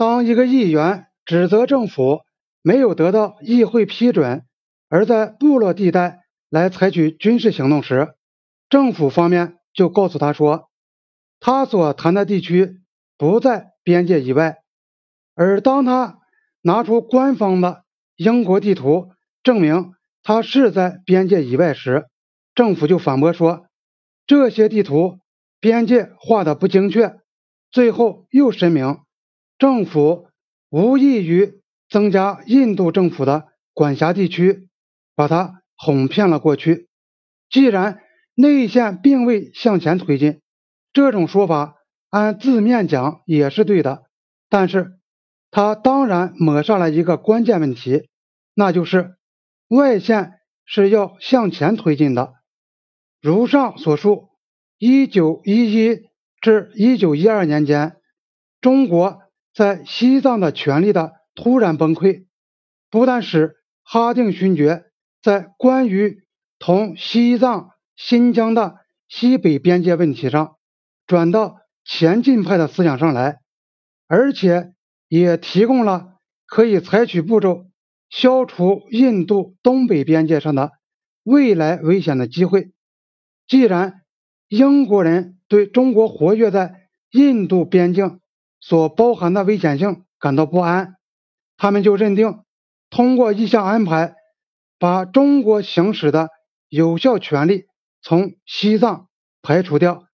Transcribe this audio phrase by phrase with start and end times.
[0.00, 2.20] 当一个议员指责政府
[2.62, 4.46] 没有得到议会批准，
[4.88, 8.14] 而在部落地带来采取军事行动时，
[8.70, 10.70] 政府方面就告诉他说，
[11.38, 12.80] 他所谈的地区
[13.18, 14.62] 不在边界以外。
[15.34, 16.16] 而当他
[16.62, 17.84] 拿出官方的
[18.16, 19.10] 英国地图
[19.42, 19.92] 证明
[20.22, 22.06] 他是在边界以外时，
[22.54, 23.66] 政府就反驳说，
[24.26, 25.18] 这些地图
[25.60, 27.18] 边界画的不精确。
[27.70, 29.00] 最后又声明。
[29.60, 30.26] 政府
[30.70, 31.60] 无异于
[31.90, 34.70] 增加印度政府的管辖地区，
[35.14, 36.88] 把他哄骗了过去。
[37.50, 38.00] 既然
[38.34, 40.40] 内线并未向前推进，
[40.94, 41.74] 这种说法
[42.08, 44.04] 按字面讲也是对的。
[44.48, 44.98] 但是，
[45.50, 48.08] 他当然抹杀了一个关键问题，
[48.54, 49.16] 那就是
[49.68, 52.32] 外线是要向前推进的。
[53.20, 54.30] 如上所述，
[54.78, 56.08] 一九一一
[56.40, 57.98] 至一九一二年间，
[58.62, 59.20] 中国。
[59.54, 62.26] 在西藏的权力的突然崩溃，
[62.90, 64.84] 不但使哈定勋爵
[65.22, 66.22] 在关于
[66.58, 68.76] 同西藏、新疆的
[69.08, 70.56] 西北边界问题上
[71.06, 73.40] 转到前进派的思想上来，
[74.06, 74.72] 而且
[75.08, 76.14] 也提供了
[76.46, 77.66] 可以采取步骤
[78.08, 80.70] 消除印度东北边界上的
[81.24, 82.72] 未来危险的机会。
[83.48, 84.02] 既然
[84.46, 88.19] 英国人对中国活跃在印度边境，
[88.60, 90.96] 所包含的危险性感到不安，
[91.56, 92.44] 他们就认定
[92.90, 94.14] 通过一项安排，
[94.78, 96.28] 把中国行使的
[96.68, 97.64] 有效权利
[98.02, 99.08] 从西藏
[99.42, 100.04] 排除掉，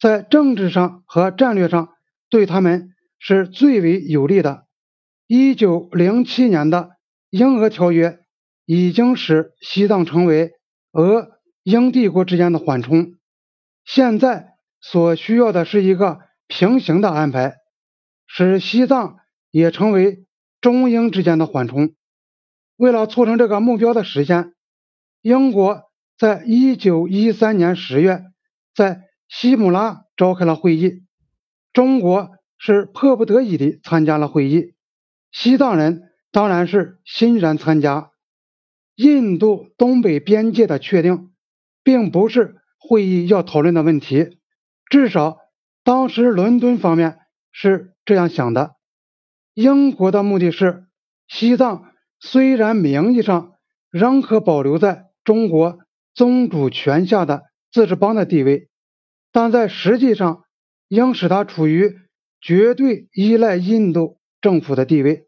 [0.00, 1.88] 在政治上和战略上
[2.30, 4.66] 对他们是最为有利的。
[5.26, 6.90] 一九零七年的
[7.30, 8.20] 英俄条约
[8.64, 10.52] 已经使西藏成为
[10.92, 11.28] 俄
[11.64, 13.14] 英帝国之间的缓冲，
[13.84, 17.56] 现在所需要的是一个平行的安排。
[18.28, 19.16] 使西藏
[19.50, 20.26] 也成为
[20.60, 21.94] 中英之间的缓冲。
[22.76, 24.54] 为了促成这个目标的实现，
[25.22, 25.82] 英国
[26.16, 28.22] 在一九一三年十月
[28.74, 31.02] 在西姆拉召开了会议。
[31.72, 34.74] 中国是迫不得已的参加了会议，
[35.32, 38.10] 西藏人当然是欣然参加。
[38.94, 41.32] 印度东北边界的确定，
[41.82, 44.38] 并不是会议要讨论的问题，
[44.90, 45.38] 至少
[45.82, 47.18] 当时伦敦方面
[47.52, 47.94] 是。
[48.04, 48.76] 这样想的，
[49.52, 50.86] 英国的目的是，
[51.26, 53.52] 西藏虽然名义上
[53.90, 55.78] 仍可保留在中国
[56.14, 58.70] 宗主权下的自治邦的地位，
[59.30, 60.44] 但在实际上
[60.88, 61.98] 应使它处于
[62.40, 65.26] 绝对依赖印度政府的地位，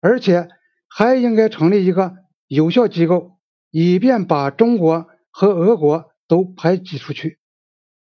[0.00, 0.48] 而且
[0.88, 2.16] 还应该成立一个
[2.48, 3.38] 有效机构，
[3.70, 7.38] 以便把中国和俄国都排挤出去。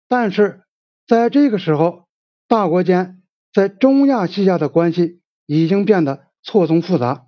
[0.07, 0.61] 但是
[1.05, 2.07] 在这个时候，
[2.47, 3.20] 大国间。
[3.53, 7.27] 在中亚西亚的关系已经变得错综复杂，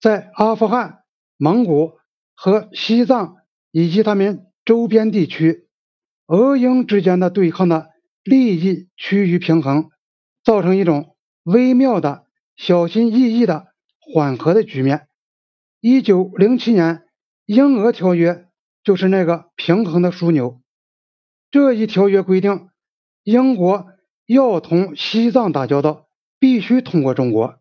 [0.00, 1.00] 在阿富汗、
[1.36, 1.92] 蒙古
[2.34, 3.36] 和西藏
[3.70, 5.68] 以及他们周边地区，
[6.26, 7.90] 俄英之间的对抗的
[8.22, 9.90] 利益趋于平衡，
[10.42, 13.66] 造成一种微妙的小心翼翼的
[14.00, 15.08] 缓和的局面。
[15.80, 17.02] 一九零七年
[17.44, 18.46] 英俄条约
[18.82, 20.62] 就是那个平衡的枢纽。
[21.50, 22.70] 这一条约规定，
[23.24, 23.93] 英国。
[24.26, 26.08] 要同西藏打交道，
[26.38, 27.60] 必须通过中国。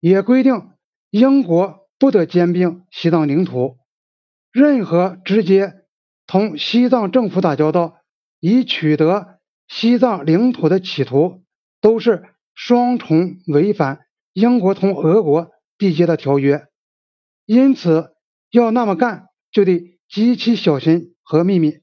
[0.00, 0.70] 也规定，
[1.10, 3.78] 英国不得兼并西藏领土。
[4.52, 5.72] 任何直接
[6.26, 7.96] 同西藏政府打交道，
[8.38, 11.42] 以取得西藏领土的企图，
[11.80, 14.00] 都是双重违反
[14.34, 16.66] 英国同俄国缔结的条约。
[17.46, 18.12] 因此，
[18.50, 21.80] 要那么干，就得极其小心和秘密。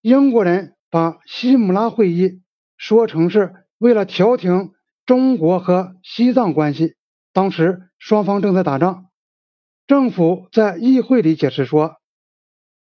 [0.00, 2.42] 英国人把西姆拉会议。
[2.80, 4.72] 说成是为了调停
[5.04, 6.94] 中国和西藏关系，
[7.34, 9.10] 当时双方正在打仗。
[9.86, 11.96] 政府在议会里解释说，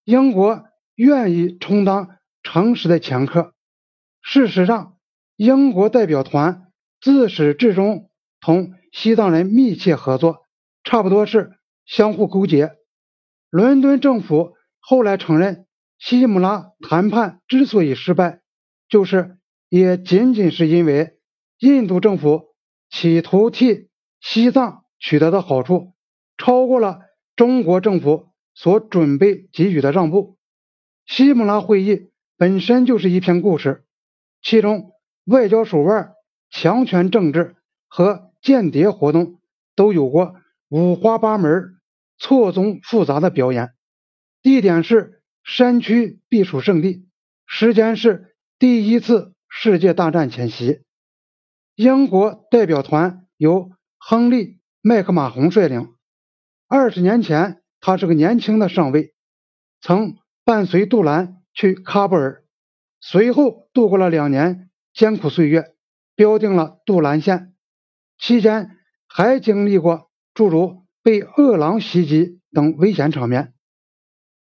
[0.05, 0.63] 英国
[0.95, 3.53] 愿意充当诚实的掮客。
[4.21, 4.95] 事实上，
[5.35, 6.71] 英国代表团
[7.01, 8.09] 自始至终
[8.39, 10.45] 同西藏人密切合作，
[10.85, 12.71] 差不多是相互勾结。
[13.50, 18.39] 伦敦政府后来承认，西姆拉谈判之所以失败，
[18.88, 19.35] 就是。
[19.69, 21.18] 也仅仅是因为
[21.60, 22.56] 印度政府
[22.89, 23.89] 企图替
[24.19, 25.94] 西藏取得的好处
[26.38, 27.01] 超过了
[27.36, 30.38] 中国政府所准备给予的让步。
[31.06, 33.86] 西姆拉会议本身就是一篇故事，
[34.42, 34.92] 其中
[35.25, 36.13] 外交手腕、
[36.50, 37.56] 强权政治
[37.88, 39.39] 和间谍活动
[39.75, 40.36] 都有过
[40.69, 41.77] 五花八门、
[42.18, 43.74] 错综复杂的表演。
[44.42, 47.07] 地点是山区避暑胜地，
[47.45, 49.33] 时间是第一次。
[49.50, 50.84] 世界大战前夕，
[51.75, 54.46] 英国代表团由亨利·
[54.81, 55.96] 麦克马洪率领。
[56.68, 59.13] 二十年前，他是个年轻的上尉，
[59.81, 62.46] 曾伴随杜兰去喀布尔，
[63.01, 65.75] 随后度过了两年艰苦岁月，
[66.16, 67.56] 标定了杜兰县。
[68.18, 73.54] 期间还经历过诸如被饿狼袭击等危险场面。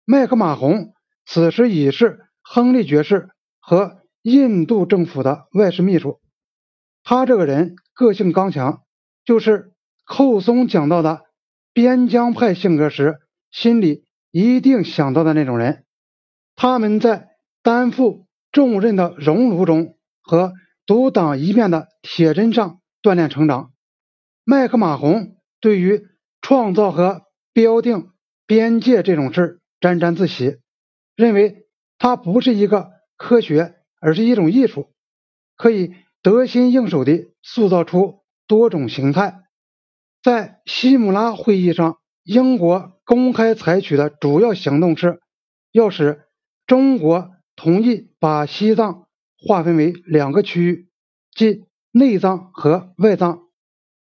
[0.04, 0.94] 麦克马洪
[1.26, 6.20] 此时已是亨利爵士和印度政府的外事秘书。
[7.04, 8.82] 他这个人个性刚强，
[9.24, 9.72] 就是
[10.04, 11.22] 寇松讲到的
[11.72, 13.18] 边疆派性格时
[13.50, 15.84] 心里一定想到的那种人。
[16.54, 17.30] 他们在
[17.62, 20.52] 担负重任的熔炉中和
[20.86, 23.72] 独挡一面的铁砧上锻炼成长。
[24.44, 26.06] 麦克马洪对于
[26.40, 27.22] 创造和
[27.52, 28.10] 标定
[28.46, 30.58] 边界这种事沾沾自喜，
[31.16, 31.66] 认为
[31.98, 34.90] 它不是一个科学，而是一种艺术，
[35.56, 35.94] 可以。
[36.24, 39.42] 得心应手地塑造出多种形态。
[40.22, 45.20] 在西姆拉会议上，英国公开采取的主要行动是，
[45.72, 46.22] 要使
[46.64, 50.88] 中国同意把西藏划分为两个区域，
[51.34, 53.48] 即内藏和外藏，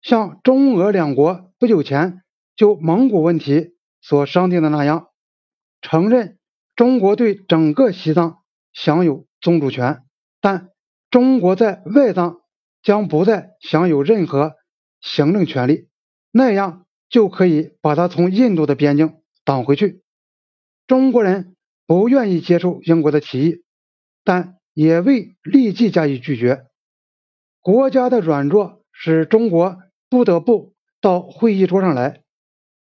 [0.02, 2.24] 像中俄两国不久前
[2.56, 5.10] 就蒙古问题所商定的那样，
[5.82, 6.40] 承认
[6.76, 8.40] 中国对整个西藏
[8.74, 10.04] 享有宗主权，
[10.42, 10.69] 但。
[11.10, 12.42] 中国在外藏
[12.84, 14.56] 将不再享有任何
[15.00, 15.88] 行政权利，
[16.31, 20.04] 那样就可以把它从印度的边境挡回去。
[20.86, 21.56] 中国人
[21.86, 23.63] 不愿意接受英国的提议，
[24.25, 26.66] 但也未立即加以拒绝。
[27.62, 29.78] 国家的软弱使中国
[30.10, 32.22] 不得不到会议桌上来。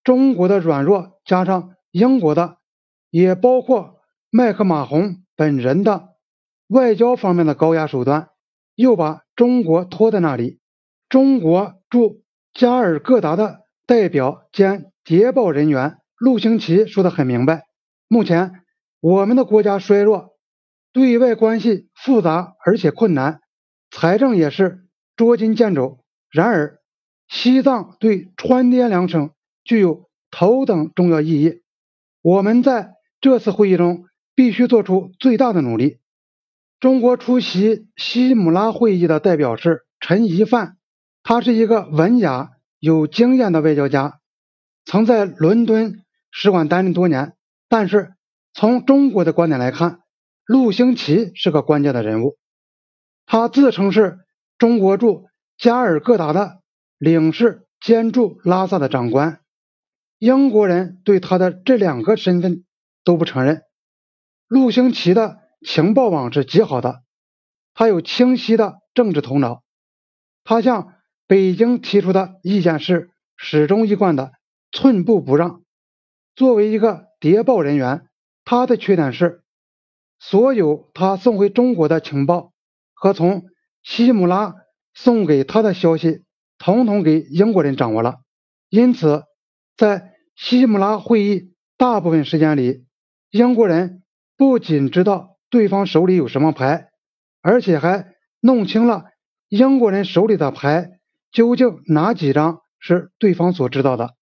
[0.03, 2.59] 中国的软弱加上英国的，
[3.09, 4.00] 也包括
[4.30, 6.11] 麦克马洪本人的。
[6.71, 8.29] 外交方面的高压手段，
[8.75, 10.62] 又把中国拖在那里。
[11.09, 12.23] 中国驻
[12.53, 17.65] 加尔各答的代表兼谍报人员陆星奇说的很明白：
[18.07, 18.63] 目前
[19.01, 20.38] 我们的国家衰弱，
[20.94, 23.41] 对外关系复杂而且困难，
[23.89, 24.85] 财政也是
[25.17, 26.00] 捉襟见肘。
[26.29, 26.79] 然而，
[27.27, 29.31] 西藏对川滇两省
[29.65, 31.63] 具有头等重要意义。
[32.21, 35.97] 我们在这次会议中必须做出最大的努力。
[36.81, 40.78] 中国出席西姆拉会议的代表是陈一范，
[41.22, 42.50] 他是一个文雅、
[42.80, 44.19] 有经验的外交家，
[44.83, 47.33] 曾在伦敦使馆担任多年。
[47.69, 48.16] 但是
[48.51, 50.00] 从中国的观点来看，
[50.44, 52.39] 陆星奇是个关键的人物。
[53.27, 54.18] 他自称是
[54.57, 55.27] 中国驻
[55.60, 56.62] 加尔各答的
[56.98, 59.42] 领事兼驻拉萨的长官，
[60.18, 62.66] 英国人对他的这两个身份
[63.04, 63.62] 都不承认。
[64.48, 65.40] 陆星奇的。
[65.63, 67.04] 情报网是极好的，
[67.74, 69.63] 他有清晰的政治头脑。
[70.44, 70.96] 他向
[71.28, 74.31] 北京提出的意见是始终一贯的，
[74.72, 75.62] 寸步不让。
[76.36, 78.08] 作为一个谍报人员，
[78.44, 79.44] 他的缺点是，
[80.19, 82.54] 所有他送回中国的情报
[82.94, 83.44] 和从
[83.84, 84.56] 西姆拉
[84.96, 86.24] 送给他的消息，
[86.58, 88.22] 统统给英国人掌握了。
[88.69, 89.25] 因此，
[89.78, 92.86] 在西姆拉会议大部分时间里，
[93.30, 94.02] 英国人
[94.36, 95.31] 不仅知道。
[95.51, 96.88] 对方手里有什么牌，
[97.42, 98.07] 而且还
[98.39, 99.03] 弄清了
[99.50, 100.89] 英国人手里的牌
[101.31, 104.15] 究竟哪几张是对方所知道的。